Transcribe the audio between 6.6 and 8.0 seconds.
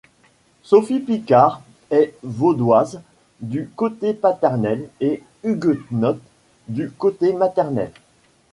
du côté maternel.